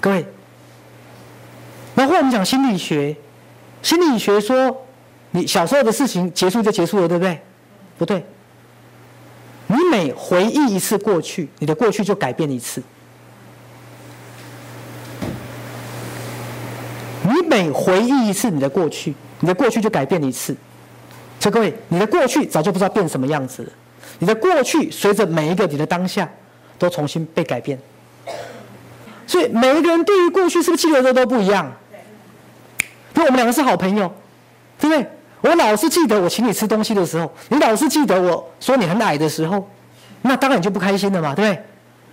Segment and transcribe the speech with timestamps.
[0.00, 0.24] 各位，
[1.94, 3.16] 然后我们讲心理学，
[3.82, 4.84] 心理学说，
[5.32, 7.40] 你小时候的事情结束就结束了，对不对？
[7.98, 8.24] 不对。
[9.68, 12.80] 你每回忆一次过去，你的过去就改变一次。
[17.22, 20.56] 你每回忆一次你的过去，你的过去就改变一次。
[21.40, 23.72] 所以各位，你的过去早就不知道变什么样子了。
[24.20, 26.30] 你的过去随着每一个你的当下，
[26.78, 27.76] 都重新被改变。
[29.26, 31.72] 所以每一个人对于过去是不是记得的都不一样？
[33.14, 34.12] 那我们两个是好朋友，
[34.78, 35.10] 对不对？
[35.40, 39.68] 我老是记得我请你吃东西的时候，你老是记得我说你很矮的时候，
[40.22, 41.64] 那当然你就不开心了嘛，对不对？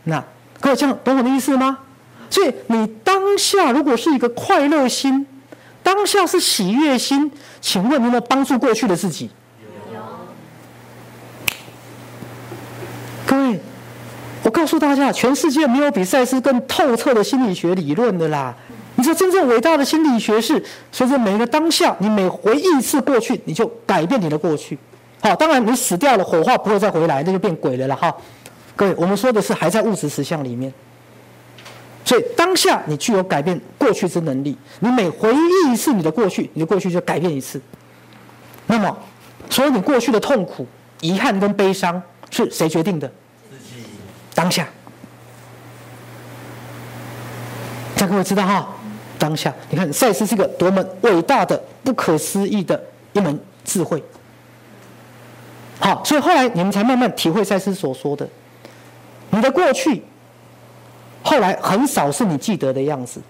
[0.05, 0.23] 那
[0.59, 1.77] 各位这样懂我的意思吗？
[2.30, 5.27] 所以你当下如果是一个快乐心，
[5.84, 9.30] 当下是喜悦心，请问你有没有帮助过去的自己？
[9.93, 9.99] 有。
[13.26, 13.59] 各位。
[14.45, 18.55] 我告诉大家，全世界没有比赛斯更透彻的心理学理论的啦。
[18.95, 24.79] 你说真正伟大的心理学是，随着每一个当下，你每回忆一次过去，你就改变你的过去。
[25.20, 28.15] 好，当然你死掉了，火化不会再回来，那就变鬼了了哈。
[28.73, 30.73] 各位，我们说的是还在物质实相里面，
[32.05, 34.57] 所以当下你具有改变过去之能力。
[34.79, 37.60] 你每回忆一次你的过去，你的过去就改变一次。
[38.68, 38.98] 那么，
[39.49, 40.66] 所有你过去的痛苦、
[41.01, 43.12] 遗憾跟悲伤是谁决定的？
[44.35, 44.67] 当下，
[47.98, 48.67] 让各位知道哈，
[49.20, 52.81] 当下，你看赛斯是个多么伟大的、不可思议的
[53.13, 54.04] 一门智慧。
[55.79, 58.27] 好，所以后来你们才慢慢体会赛斯所说的，
[59.29, 60.04] 你的过去，
[61.21, 63.21] 后来很少是你记得的样子，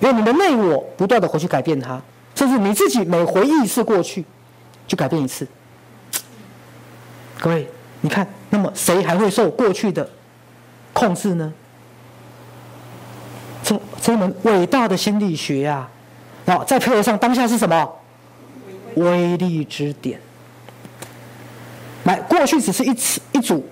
[0.00, 2.00] 因为你的内我不断的回去改变它，
[2.34, 4.24] 甚至你自己每回忆一次过去，
[4.86, 5.46] 就改变一次。
[7.38, 7.68] 各位，
[8.00, 8.26] 你看。
[8.52, 10.10] 那么谁还会受过去的
[10.92, 11.52] 控制呢？
[13.62, 15.88] 这这门伟大的心理学呀，
[16.46, 17.88] 啊，再配合上当下是什么？
[18.96, 20.20] 威力之点。
[22.02, 23.64] 来，过去只是一次一组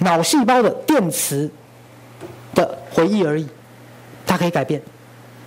[0.00, 1.50] 脑细胞的电池
[2.54, 3.48] 的回忆而已，
[4.26, 4.82] 它可以改变。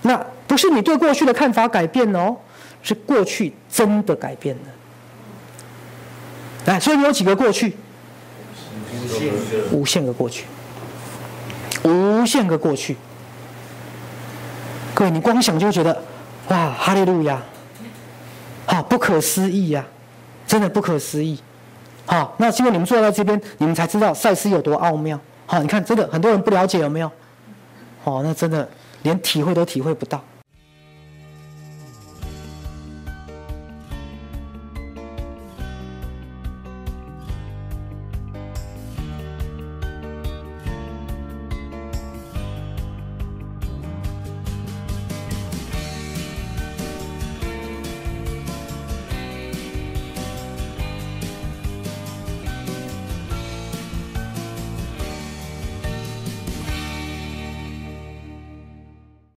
[0.02, 2.36] 那不是你对过去的看法改变哦，
[2.82, 4.62] 是过去真的改变了。
[6.66, 7.76] 来，所以你有几个过去？
[9.72, 10.46] 无限个过去，
[11.84, 12.98] 无限个过去。
[14.94, 16.04] 各位，你光想就觉得，
[16.50, 17.42] 哇，哈利路亚，
[18.66, 19.86] 好不可思议呀，
[20.48, 21.40] 真的不可思议。
[22.06, 25.20] 好，那因为你们坐在这边，你们才知道赛斯有多奥妙。
[25.46, 27.12] 好，你看，真的很多人不了解，有没有？
[28.04, 28.68] 哦，那真的
[29.04, 30.24] 连体会都体会不到。